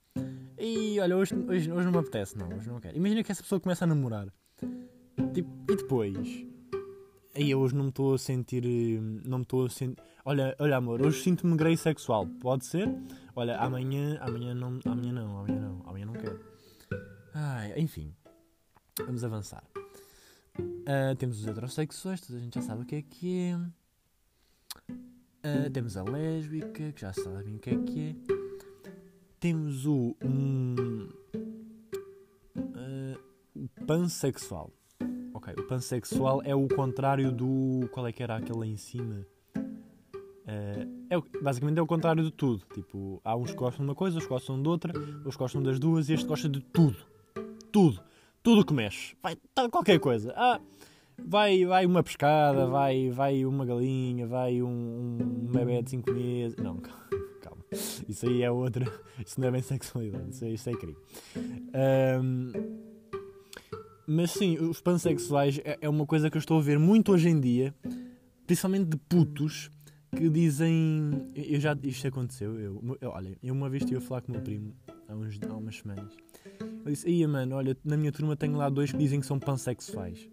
E 0.57 0.99
olha, 0.99 1.17
hoje, 1.17 1.33
hoje, 1.33 1.71
hoje 1.71 1.85
não 1.85 1.91
me 1.91 1.97
apetece, 1.97 2.37
não, 2.37 2.47
hoje 2.55 2.69
não 2.69 2.79
quero. 2.79 2.95
Imagina 2.95 3.23
que 3.23 3.31
essa 3.31 3.41
pessoa 3.41 3.59
começa 3.59 3.83
a 3.85 3.87
namorar. 3.87 4.27
Tipo, 5.33 5.49
e 5.71 5.75
depois? 5.75 6.45
Aí 7.33 7.55
hoje 7.55 7.73
não 7.73 7.85
me 7.85 7.89
estou 7.89 8.13
a 8.13 8.17
sentir. 8.19 8.63
Não 9.25 9.39
me 9.39 9.43
estou 9.43 9.65
a 9.65 9.69
sentir. 9.69 10.01
Olha, 10.23 10.55
olha, 10.59 10.77
amor, 10.77 11.01
hoje 11.01 11.23
sinto-me 11.23 11.55
grey 11.55 11.75
sexual. 11.75 12.27
Pode 12.27 12.65
ser? 12.65 12.87
Olha, 13.35 13.57
amanhã. 13.57 14.17
Amanhã 14.21 14.53
não. 14.53 14.79
Amanhã 14.85 15.13
não, 15.13 15.39
amanhã 15.39 15.59
não. 15.59 15.81
Amanhã 15.85 16.05
não 16.05 16.13
quero. 16.13 16.39
Ai, 17.33 17.73
enfim. 17.79 18.13
Vamos 18.97 19.23
avançar. 19.23 19.63
Uh, 20.59 21.15
temos 21.17 21.39
os 21.39 21.47
heterossexuais, 21.47 22.21
toda 22.21 22.38
a 22.38 22.41
gente 22.41 22.55
já 22.55 22.61
sabe 22.61 22.81
o 22.83 22.85
que 22.85 22.95
é 22.95 23.01
que 23.01 23.39
é. 23.39 23.55
Uh, 24.88 25.69
temos 25.71 25.95
a 25.95 26.03
lésbica, 26.03 26.91
que 26.91 27.01
já 27.01 27.13
sabem 27.13 27.55
o 27.55 27.59
que 27.59 27.69
é 27.69 27.77
que 27.77 28.09
é. 28.09 28.15
Temos 29.39 29.85
o. 29.85 30.15
Um, 30.23 31.09
uh, 32.55 33.19
o 33.55 33.67
pansexual. 33.85 34.71
Ok, 35.33 35.53
o 35.57 35.67
pansexual 35.67 36.41
é 36.43 36.53
o 36.53 36.67
contrário 36.67 37.31
do. 37.31 37.88
Qual 37.91 38.05
é 38.05 38.11
que 38.11 38.21
era 38.21 38.35
aquele 38.35 38.59
lá 38.59 38.67
em 38.67 38.77
cima? 38.77 39.25
É, 40.48 41.21
basicamente 41.41 41.77
é 41.77 41.81
o 41.81 41.88
contrário 41.88 42.24
de 42.24 42.31
tudo. 42.31 42.63
Tipo, 42.74 43.21
há 43.24 43.36
uns 43.36 43.51
que 43.51 43.57
gostam 43.57 43.86
de 43.86 43.89
uma 43.89 43.95
coisa, 43.95 44.17
outros 44.17 44.29
gostam 44.29 44.62
de 44.62 44.67
outra, 44.67 44.98
outros 44.98 45.36
gostam 45.36 45.63
das 45.63 45.79
duas 45.79 46.10
e 46.10 46.13
este 46.13 46.25
gosta 46.25 46.50
de 46.50 46.62
tudo. 46.62 46.98
Tudo 47.71 48.01
tudo 48.43 48.65
que 48.65 48.74
mexe. 48.74 49.15
Vai 49.21 49.38
tá, 49.53 49.69
qualquer 49.69 50.00
coisa. 50.00 50.33
Ah, 50.36 50.60
vai, 51.17 51.65
vai 51.65 51.86
uma 51.86 52.03
pescada, 52.03 52.65
vai, 52.67 53.10
vai 53.10 53.45
uma 53.45 53.65
galinha, 53.65 54.25
vai 54.27 54.62
um, 54.62 55.17
um 55.21 55.51
bebê 55.51 55.81
de 55.81 55.91
5 55.91 56.12
meses. 56.12 56.57
Não, 56.57 56.77
calma. 57.41 57.63
Isso 58.07 58.27
aí 58.27 58.41
é 58.41 58.51
outra. 58.51 58.86
Isso 59.25 59.39
não 59.39 59.48
é 59.48 59.51
bem 59.51 59.62
sexualidade. 59.62 60.29
Isso, 60.31 60.45
é, 60.45 60.50
isso 60.50 60.69
é 60.69 60.74
crime. 60.74 60.98
Um, 62.21 62.51
mas 64.07 64.31
sim, 64.31 64.57
os 64.57 64.81
pansexuais 64.81 65.60
é, 65.63 65.77
é 65.81 65.89
uma 65.89 66.05
coisa 66.05 66.29
que 66.29 66.38
eu 66.38 66.39
estou 66.39 66.60
a 66.60 66.62
ver 66.62 66.79
muito 66.79 67.12
hoje 67.12 67.29
em 67.29 67.39
dia, 67.39 67.74
principalmente 68.45 68.86
de 68.86 68.98
putos 68.98 69.69
que 70.15 70.30
dizem. 70.30 71.27
Eu 71.36 71.60
já, 71.60 71.77
isto 71.84 72.08
aconteceu. 72.08 72.60
Eu, 72.60 72.98
eu, 73.00 73.10
olha, 73.10 73.38
eu 73.41 73.53
uma 73.53 73.70
vez 73.70 73.84
estive 73.84 74.00
a 74.00 74.01
falar 74.01 74.22
com 74.22 74.32
o 74.32 74.36
meu 74.36 74.41
primo 74.41 74.75
há, 75.08 75.15
uns, 75.15 75.39
há 75.48 75.53
umas 75.53 75.77
semanas 75.77 76.13
eu 76.86 76.91
disse, 76.91 77.10
ia 77.10 77.27
mano, 77.27 77.56
olha, 77.56 77.77
na 77.84 77.96
minha 77.96 78.12
turma 78.12 78.36
tenho 78.36 78.58
lá 78.58 78.70
dois 78.70 78.91
que 78.91 78.98
dizem 78.98 79.20
que 79.20 79.25
são 79.25 79.39
pansexuais. 79.39 80.27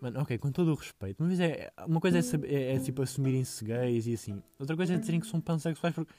Mano, 0.00 0.20
ok, 0.20 0.38
com 0.38 0.52
todo 0.52 0.70
o 0.70 0.74
respeito. 0.74 1.24
Vez 1.24 1.40
é, 1.40 1.72
uma 1.86 2.00
coisa 2.00 2.18
é, 2.18 2.22
saber, 2.22 2.52
é, 2.52 2.76
é 2.76 2.78
tipo 2.78 3.02
assumirem-se 3.02 3.64
gays 3.64 4.06
e 4.06 4.14
assim. 4.14 4.42
Outra 4.58 4.76
coisa 4.76 4.94
é 4.94 4.96
dizerem 4.96 5.20
que 5.20 5.26
são 5.26 5.40
pansexuais 5.40 5.94
porque. 5.94 6.12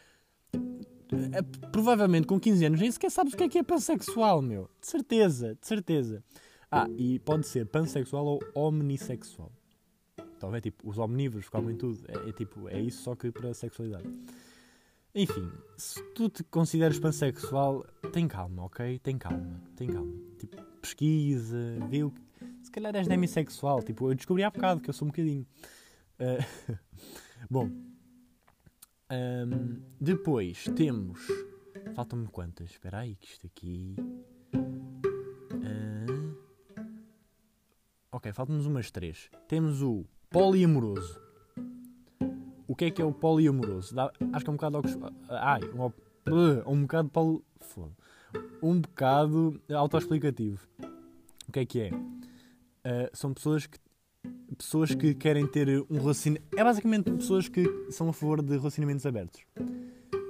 É, 1.32 1.42
provavelmente 1.72 2.28
com 2.28 2.40
15 2.40 2.66
anos 2.66 2.82
nem 2.82 2.92
sequer 2.92 3.10
sabes 3.10 3.34
o 3.34 3.38
que 3.38 3.44
é 3.44 3.50
que 3.50 3.58
é 3.58 3.64
pansexual, 3.64 4.42
meu. 4.42 4.70
De 4.82 4.88
certeza, 4.88 5.56
de 5.60 5.66
certeza. 5.66 6.24
Ah, 6.72 6.88
e 6.98 7.20
pode 7.20 7.48
ser 7.48 7.66
pansexual 7.66 8.26
ou 8.26 8.40
omnissexual. 8.54 9.52
Então 10.40 10.56
é 10.56 10.62
tipo, 10.62 10.90
os 10.90 10.98
omnívoros 10.98 11.50
comem 11.50 11.76
tudo. 11.76 12.00
É, 12.08 12.30
é 12.30 12.32
tipo, 12.32 12.70
é 12.70 12.80
isso 12.80 13.04
só 13.04 13.14
que 13.14 13.30
para 13.30 13.50
a 13.50 13.54
sexualidade. 13.54 14.08
Enfim, 15.14 15.52
se 15.76 16.02
tu 16.14 16.30
te 16.30 16.46
consideras 16.46 16.98
pansexual, 16.98 17.86
tem 18.14 18.26
calma, 18.26 18.64
ok? 18.64 19.00
Tem 19.00 19.18
calma, 19.18 19.62
tem 19.76 19.90
calma. 19.90 20.14
Tipo, 20.38 20.64
pesquisa, 20.82 21.58
vê 21.90 22.06
o 22.06 22.12
que. 22.12 22.22
Se 22.64 22.72
calhar 22.72 22.96
és 22.96 23.06
demissexual, 23.06 23.84
tipo, 23.84 24.10
eu 24.10 24.16
descobri 24.16 24.42
há 24.44 24.50
bocado 24.50 24.80
que 24.80 24.90
eu 24.90 24.94
sou 24.94 25.08
um 25.08 25.12
bocadinho. 25.12 25.46
Uh... 26.20 26.78
Bom, 27.52 27.70
um, 29.12 29.82
depois 30.00 30.64
temos. 30.74 31.20
Faltam-me 31.96 32.28
quantas? 32.28 32.70
Espera 32.70 33.00
aí, 33.00 33.16
que 33.18 33.28
isto 33.28 33.46
aqui. 33.46 33.98
Uh... 34.56 36.38
Ok, 38.10 38.32
faltam-nos 38.32 38.66
umas 38.66 38.90
três. 38.90 39.30
Temos 39.50 39.82
o 39.82 40.06
poliamoroso 40.30 41.30
o 42.70 42.76
que 42.76 42.86
é 42.86 42.92
que 42.92 43.02
é 43.02 43.06
o 43.06 43.12
poliamoroso? 43.12 43.96
Dá, 43.96 44.12
acho 44.32 44.46
que 44.46 44.50
é 44.52 44.54
um 44.54 44.56
bocado. 44.56 44.82
Ai, 45.28 45.62
um, 45.74 46.72
um 46.72 46.82
bocado. 46.84 47.10
Poli, 47.10 47.42
um 48.62 48.80
bocado 48.80 49.60
autoexplicativo. 49.74 50.68
O 51.48 51.52
que 51.52 51.60
é 51.62 51.66
que 51.66 51.82
é? 51.82 51.90
Uh, 51.92 53.10
são 53.12 53.34
pessoas 53.34 53.66
que 53.66 53.80
pessoas 54.56 54.94
que 54.94 55.16
querem 55.16 55.48
ter 55.48 55.84
um 55.90 55.98
relacionamento. 56.00 56.46
É 56.56 56.64
basicamente 56.64 57.10
pessoas 57.12 57.50
que 57.50 57.66
são 57.90 58.10
a 58.10 58.14
favor 58.14 58.44
de 58.44 58.56
relacionamentos 58.56 59.04
abertos. 59.04 59.42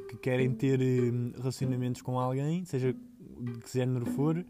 Que 0.08 0.15
querem 0.15 0.53
ter 0.53 0.79
hum, 0.79 1.34
relacionamentos 1.36 2.01
com 2.01 2.18
alguém, 2.18 2.63
seja 2.63 2.94
de 2.94 3.60
que 3.60 3.74
género 3.74 4.06
for, 4.06 4.38
uh, 4.38 4.46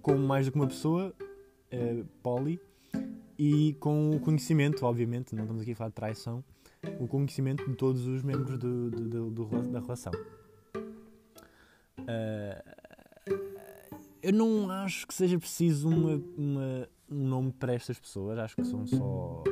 com 0.00 0.16
mais 0.16 0.46
do 0.46 0.52
que 0.52 0.58
uma 0.58 0.68
pessoa, 0.68 1.14
uh, 1.20 2.04
poli, 2.22 2.58
e 3.38 3.74
com 3.80 4.10
o 4.10 4.20
conhecimento, 4.20 4.84
obviamente, 4.84 5.34
não 5.34 5.44
estamos 5.44 5.62
aqui 5.62 5.72
a 5.72 5.76
falar 5.76 5.88
de 5.90 5.94
traição, 5.94 6.44
o 6.98 7.06
conhecimento 7.06 7.68
de 7.68 7.76
todos 7.76 8.06
os 8.06 8.22
membros 8.22 8.58
do, 8.58 8.90
do, 8.90 9.30
do, 9.30 9.62
da 9.70 9.80
relação. 9.80 10.12
Uh, 11.98 12.72
eu 14.22 14.32
não 14.32 14.70
acho 14.70 15.06
que 15.06 15.14
seja 15.14 15.38
preciso 15.38 15.88
uma, 15.88 16.22
uma, 16.36 16.88
um 17.10 17.26
nome 17.28 17.52
para 17.52 17.74
estas 17.74 17.98
pessoas, 17.98 18.38
acho 18.38 18.56
que 18.56 18.64
são 18.64 18.86
só. 18.86 19.42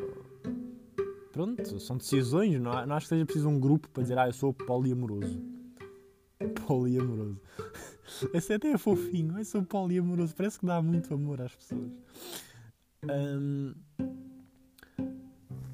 Pronto, 1.33 1.81
são 1.81 1.97
decisões, 1.97 2.61
não, 2.61 2.87
não 2.87 2.97
acho 2.97 3.07
que 3.07 3.11
seja 3.11 3.25
preciso 3.25 3.49
um 3.49 3.59
grupo 3.59 3.89
para 3.89 4.03
dizer, 4.03 4.19
ah, 4.19 4.29
eu 4.29 4.33
sou 4.33 4.53
poliamoroso. 4.53 5.41
Poliamoroso. 6.67 7.41
Esse 8.35 8.55
até 8.55 8.73
é 8.73 8.79
fofinho, 8.79 9.39
eu 9.39 9.45
sou 9.45 9.63
poliamoroso, 9.63 10.35
parece 10.35 10.59
que 10.59 10.67
dá 10.67 10.83
muito 10.83 11.13
amor 11.15 11.41
às 11.41 11.55
pessoas. 11.55 11.91
Um, 13.09 13.75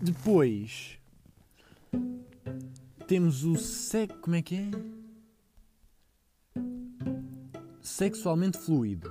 depois 0.01 0.99
temos 3.07 3.45
o 3.45 3.57
sec. 3.57 4.13
Como 4.21 4.37
é 4.37 4.43
que 4.43 4.57
é? 4.57 4.71
Sexualmente 7.81 8.59
fluido. 8.59 9.11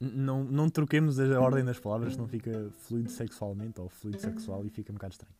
Não, 0.00 0.44
não 0.44 0.70
troquemos 0.70 1.20
a 1.20 1.40
ordem 1.40 1.62
das 1.64 1.78
palavras, 1.78 2.14
senão 2.14 2.26
fica 2.26 2.70
fluido 2.78 3.10
sexualmente 3.10 3.80
ou 3.80 3.88
fluido 3.90 4.18
sexual 4.20 4.64
e 4.64 4.70
fica 4.70 4.90
um 4.90 4.94
bocado 4.94 5.12
estranho. 5.12 5.34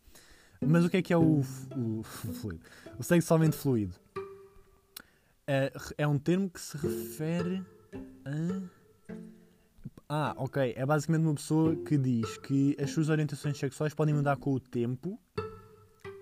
Mas 0.60 0.84
o 0.84 0.90
que 0.90 0.98
é 0.98 1.02
que 1.02 1.12
é 1.12 1.16
o, 1.16 1.40
o, 1.40 2.00
o 2.00 2.02
fluido? 2.02 2.60
O 2.98 3.02
sexualmente 3.02 3.56
fluido 3.56 3.94
é, 5.46 5.72
é 5.96 6.06
um 6.06 6.18
termo 6.18 6.50
que 6.50 6.60
se 6.60 6.76
refere 6.76 7.64
a 8.24 8.79
ah, 10.12 10.34
ok. 10.36 10.74
É 10.76 10.84
basicamente 10.84 11.22
uma 11.22 11.34
pessoa 11.36 11.76
que 11.76 11.96
diz 11.96 12.36
que 12.38 12.76
as 12.82 12.90
suas 12.90 13.08
orientações 13.08 13.56
sexuais 13.56 13.94
podem 13.94 14.12
mudar 14.12 14.36
com 14.38 14.52
o 14.52 14.58
tempo. 14.58 15.16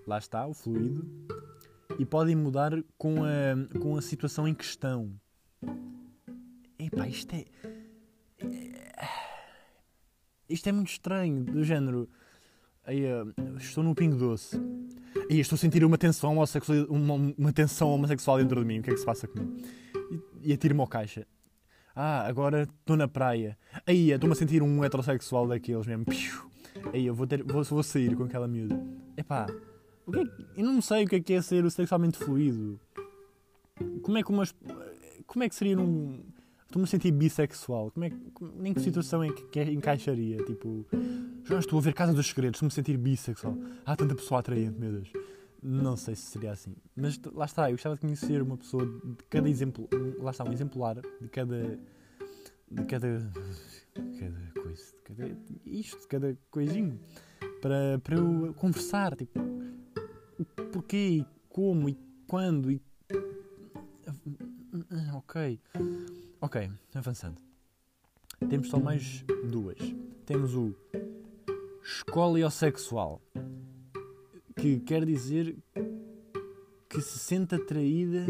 Lá 0.06 0.18
está, 0.18 0.46
o 0.46 0.52
fluido. 0.52 1.08
E 1.98 2.04
podem 2.04 2.36
mudar 2.36 2.72
com 2.98 3.24
a, 3.24 3.78
com 3.80 3.96
a 3.96 4.02
situação 4.02 4.46
em 4.46 4.52
questão. 4.52 5.18
Epá, 6.78 7.08
isto 7.08 7.34
é. 7.34 7.46
Isto 10.50 10.68
é 10.68 10.72
muito 10.72 10.90
estranho. 10.90 11.44
Do 11.44 11.64
género. 11.64 12.10
Aí, 12.84 13.04
estou 13.56 13.82
no 13.82 13.94
pingo 13.94 14.16
doce. 14.16 14.60
E 15.30 15.40
estou 15.40 15.56
a 15.56 15.58
sentir 15.58 15.82
uma 15.82 15.96
tensão 15.96 16.32
homossexual, 16.32 16.84
uma, 16.90 17.14
uma 17.38 17.52
tensão 17.54 17.88
homossexual 17.88 18.36
dentro 18.36 18.60
de 18.60 18.66
mim. 18.66 18.80
O 18.80 18.82
que 18.82 18.90
é 18.90 18.92
que 18.92 19.00
se 19.00 19.06
passa 19.06 19.26
comigo? 19.26 19.56
E, 20.42 20.50
e 20.50 20.52
atiro-me 20.52 20.82
ao 20.82 20.86
caixa. 20.86 21.26
Ah, 22.00 22.28
agora 22.28 22.62
estou 22.62 22.96
na 22.96 23.08
praia. 23.08 23.58
Aí, 23.84 24.12
estou-me 24.12 24.32
a 24.32 24.36
sentir 24.36 24.62
um 24.62 24.84
heterossexual 24.84 25.48
daqueles 25.48 25.84
mesmo. 25.84 26.06
Aí, 26.92 27.04
eu 27.04 27.12
vou, 27.12 27.26
ter, 27.26 27.42
vou, 27.42 27.64
vou 27.64 27.82
sair 27.82 28.14
com 28.14 28.22
aquela 28.22 28.46
miúda. 28.46 28.80
Epá, 29.16 29.48
o 30.06 30.12
que 30.12 30.20
é, 30.20 30.22
eu 30.56 30.64
não 30.64 30.80
sei 30.80 31.02
o 31.02 31.08
que 31.08 31.16
é, 31.16 31.20
que 31.20 31.32
é 31.32 31.42
ser 31.42 31.68
sexualmente 31.72 32.16
fluido. 32.16 32.78
Como 34.00 34.16
é 34.16 34.22
que 34.22 34.30
umas. 34.30 34.54
Como 35.26 35.42
é 35.42 35.48
que 35.48 35.56
seria 35.56 35.74
num. 35.74 36.22
Estou-me 36.66 36.84
a 36.84 36.86
sentir 36.86 37.10
bissexual. 37.10 37.90
Como 37.90 38.04
é, 38.04 38.12
em 38.62 38.74
que 38.74 38.80
situação 38.80 39.24
é 39.24 39.32
que, 39.32 39.42
que 39.46 39.60
encaixaria? 39.62 40.36
Tipo, 40.44 40.86
já 41.46 41.58
estou 41.58 41.80
a 41.80 41.82
ver 41.82 41.94
Casa 41.94 42.12
dos 42.12 42.28
Segredos, 42.28 42.58
estou-me 42.58 42.70
a 42.70 42.74
sentir 42.76 42.96
bissexual. 42.96 43.58
Há 43.84 43.96
tanta 43.96 44.14
pessoa 44.14 44.38
atraente, 44.38 44.78
meu 44.78 44.92
Deus. 44.92 45.12
Não 45.62 45.96
sei 45.96 46.14
se 46.14 46.22
seria 46.22 46.52
assim. 46.52 46.76
Mas 46.94 47.20
lá 47.32 47.44
está, 47.44 47.68
eu 47.68 47.74
gostava 47.74 47.96
de 47.96 48.00
conhecer 48.00 48.40
uma 48.40 48.56
pessoa 48.56 48.86
de 48.86 49.24
cada 49.28 49.48
exemplo. 49.48 49.88
Lá 50.20 50.30
está, 50.30 50.44
um 50.44 50.52
exemplar 50.52 50.96
de 51.20 51.28
cada. 51.28 51.78
de 52.70 52.84
cada. 52.84 53.32
cada 53.94 54.62
coisa. 54.62 54.92
De 54.92 55.02
cada, 55.02 55.36
isto, 55.66 56.00
de 56.00 56.06
cada 56.06 56.38
coisinho. 56.50 57.00
Para, 57.60 57.98
para 57.98 58.16
eu 58.16 58.54
conversar. 58.54 59.16
Tipo, 59.16 59.40
porquê, 60.72 61.08
e 61.20 61.26
como, 61.48 61.88
e 61.88 61.98
quando, 62.26 62.70
e. 62.70 62.80
Ok. 65.14 65.60
Ok, 66.40 66.70
avançando. 66.94 67.42
Temos 68.48 68.68
só 68.68 68.78
mais 68.78 69.24
duas. 69.50 69.78
Temos 70.24 70.54
o 70.54 70.72
escoliosexual 71.82 73.20
que 74.58 74.80
quer 74.80 75.04
dizer 75.04 75.56
que 76.88 77.00
se 77.00 77.18
sente 77.18 77.54
atraída 77.54 78.26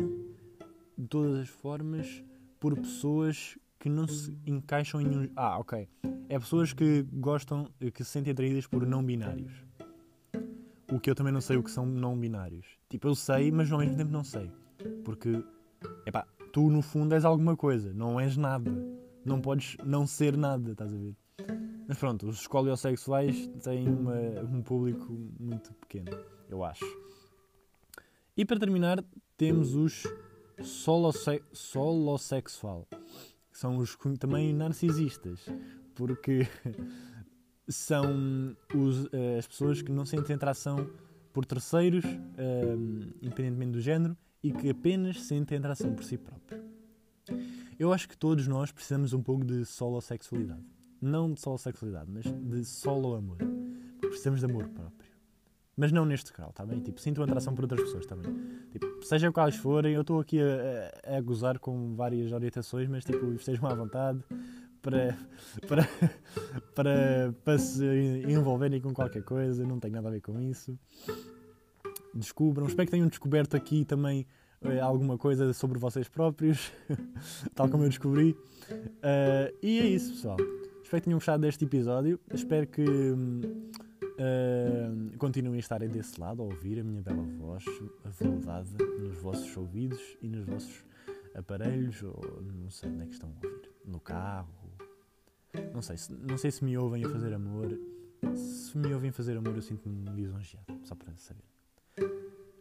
de 0.96 1.06
todas 1.08 1.40
as 1.40 1.48
formas 1.48 2.22
por 2.60 2.76
pessoas 2.76 3.56
que 3.78 3.88
não 3.88 4.06
se 4.06 4.36
encaixam 4.46 5.00
em 5.00 5.06
um. 5.06 5.30
Ah, 5.34 5.58
ok. 5.58 5.88
É 6.28 6.38
pessoas 6.38 6.74
que 6.74 7.02
gostam, 7.14 7.70
que 7.94 8.04
se 8.04 8.10
sentem 8.10 8.32
atraídas 8.32 8.66
por 8.66 8.86
não 8.86 9.02
binários. 9.02 9.52
O 10.92 11.00
que 11.00 11.08
eu 11.08 11.14
também 11.14 11.32
não 11.32 11.40
sei 11.40 11.56
o 11.56 11.62
que 11.62 11.70
são 11.70 11.86
não 11.86 12.18
binários. 12.18 12.66
Tipo, 12.90 13.08
eu 13.08 13.14
sei, 13.14 13.50
mas 13.50 13.72
ao 13.72 13.78
mesmo 13.78 13.96
tempo 13.96 14.10
não 14.10 14.24
sei. 14.24 14.50
Porque, 15.04 15.42
epá, 16.04 16.26
tu 16.52 16.68
no 16.68 16.82
fundo 16.82 17.14
és 17.14 17.24
alguma 17.24 17.56
coisa, 17.56 17.92
não 17.94 18.20
és 18.20 18.36
nada. 18.36 18.70
Não 19.24 19.40
podes 19.40 19.76
não 19.82 20.06
ser 20.06 20.36
nada, 20.36 20.72
estás 20.72 20.92
a 20.92 20.96
ver? 20.96 21.16
Mas 21.88 21.96
pronto, 21.96 22.28
os 22.28 22.40
escoliossexuais 22.42 23.48
têm 23.62 23.88
uma, 23.88 24.20
um 24.42 24.60
público 24.60 25.10
muito 25.40 25.72
pequeno, 25.72 26.10
eu 26.46 26.62
acho. 26.62 26.84
E 28.36 28.44
para 28.44 28.60
terminar, 28.60 29.02
temos 29.38 29.74
os 29.74 30.06
solose 30.62 31.40
solossexual, 31.50 32.86
que 33.50 33.58
são 33.58 33.78
os 33.78 33.96
também 34.20 34.52
narcisistas, 34.52 35.46
porque 35.94 36.46
são 37.66 38.54
os, 38.74 39.08
eh, 39.10 39.38
as 39.38 39.46
pessoas 39.46 39.80
que 39.80 39.90
não 39.90 40.04
sentem 40.04 40.36
atração 40.36 40.90
por 41.32 41.46
terceiros, 41.46 42.04
um, 42.04 42.20
eh, 42.36 43.14
independentemente 43.22 43.72
do 43.72 43.80
género, 43.80 44.14
e 44.42 44.52
que 44.52 44.68
apenas 44.68 45.22
sentem 45.22 45.56
atração 45.56 45.94
por 45.94 46.04
si 46.04 46.18
próprios. 46.18 46.60
Eu 47.78 47.94
acho 47.94 48.06
que 48.06 48.16
todos 48.16 48.46
nós 48.46 48.70
precisamos 48.70 49.14
um 49.14 49.22
pouco 49.22 49.42
de 49.42 49.64
solossexualidade 49.64 50.77
não 51.00 51.32
de 51.32 51.40
solo 51.40 51.58
sexualidade, 51.58 52.10
mas 52.10 52.24
de 52.24 52.64
solo 52.64 53.14
amor. 53.14 53.38
Precisamos 54.00 54.40
de 54.40 54.46
amor 54.46 54.68
próprio. 54.68 55.08
Mas 55.76 55.92
não 55.92 56.04
neste 56.04 56.32
grau, 56.32 56.50
está 56.50 56.66
bem? 56.66 56.80
Tipo, 56.80 57.00
sinto 57.00 57.22
atração 57.22 57.54
por 57.54 57.62
outras 57.62 57.80
pessoas 57.82 58.04
também. 58.04 58.34
Tipo, 58.72 59.00
seja 59.04 59.30
quais 59.30 59.54
forem, 59.54 59.94
eu 59.94 60.00
estou 60.00 60.18
aqui 60.18 60.40
a, 60.40 61.14
a, 61.14 61.18
a, 61.18 61.20
gozar 61.20 61.60
com 61.60 61.94
várias 61.94 62.32
orientações, 62.32 62.88
mas 62.88 63.04
tipo, 63.04 63.32
estejam 63.34 63.68
à 63.68 63.74
vontade 63.74 64.18
para, 64.82 65.16
para, 65.68 65.88
para, 66.74 67.34
para 67.44 67.58
se 67.58 67.84
envolverem 68.26 68.80
com 68.80 68.92
qualquer 68.92 69.22
coisa, 69.22 69.64
não 69.64 69.78
tem 69.78 69.92
nada 69.92 70.08
a 70.08 70.10
ver 70.10 70.20
com 70.20 70.40
isso. 70.40 70.76
Descubram, 72.12 72.66
espero 72.66 72.86
que 72.86 72.90
tenham 72.90 73.06
descoberto 73.06 73.56
aqui 73.56 73.84
também 73.84 74.26
eh, 74.62 74.80
alguma 74.80 75.16
coisa 75.16 75.52
sobre 75.52 75.78
vocês 75.78 76.08
próprios, 76.08 76.72
tal 77.54 77.68
como 77.68 77.84
eu 77.84 77.88
descobri. 77.88 78.32
Uh, 78.72 79.54
e 79.62 79.78
é 79.78 79.86
isso, 79.86 80.14
pessoal. 80.14 80.38
Espero 80.88 81.02
que 81.02 81.04
tenham 81.04 81.18
gostado 81.18 81.42
deste 81.42 81.66
episódio. 81.66 82.18
Espero 82.32 82.66
que 82.66 82.82
uh, 82.82 83.18
continuem 85.18 85.56
a 85.56 85.60
estarem 85.60 85.86
desse 85.86 86.18
lado 86.18 86.40
a 86.40 86.46
ouvir 86.46 86.80
a 86.80 86.82
minha 86.82 87.02
bela 87.02 87.22
voz 87.22 87.62
aveludada 88.06 88.82
nos 88.98 89.18
vossos 89.18 89.54
ouvidos 89.54 90.00
e 90.22 90.28
nos 90.30 90.46
vossos 90.46 90.86
aparelhos, 91.34 92.02
ou 92.02 92.42
não 92.42 92.70
sei 92.70 92.88
onde 92.88 93.02
é 93.02 93.06
que 93.06 93.12
estão 93.12 93.28
a 93.28 93.32
ouvir. 93.34 93.70
No 93.84 94.00
carro. 94.00 94.48
Não 95.74 95.82
sei, 95.82 95.96
não 96.26 96.38
sei 96.38 96.50
se 96.50 96.64
me 96.64 96.78
ouvem 96.78 97.04
a 97.04 97.08
fazer 97.10 97.34
amor. 97.34 97.78
Se 98.34 98.78
me 98.78 98.94
ouvem 98.94 99.12
fazer 99.12 99.36
amor, 99.36 99.56
eu 99.56 99.60
sinto-me 99.60 100.08
lisonjeado, 100.12 100.80
só 100.84 100.94
para 100.94 101.14
saber. 101.18 101.44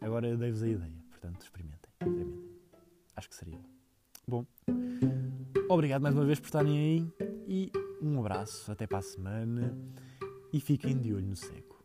Agora 0.02 0.28
eu 0.28 0.38
dei-vos 0.38 0.64
a 0.64 0.68
ideia, 0.68 0.92
portanto, 1.12 1.44
experimentem, 1.44 1.90
experimentem. 1.94 2.44
Acho 3.16 3.30
que 3.30 3.36
seria 3.36 3.58
bom. 4.28 4.46
Obrigado 5.70 6.02
mais 6.02 6.14
uma 6.14 6.26
vez 6.26 6.42
por 6.42 6.48
estarem 6.48 6.78
aí 6.78 7.08
e 7.48 7.72
um 8.02 8.20
abraço, 8.20 8.72
até 8.72 8.86
para 8.86 9.00
a 9.00 9.02
semana 9.02 9.78
e 10.52 10.60
fiquem 10.60 10.98
de 10.98 11.14
olho 11.14 11.28
no 11.28 11.36
seco. 11.36 11.77